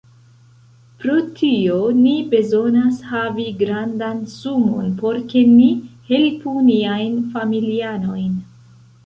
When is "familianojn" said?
7.37-8.35